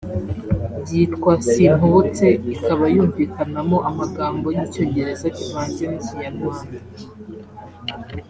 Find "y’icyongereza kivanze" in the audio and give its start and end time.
4.55-5.83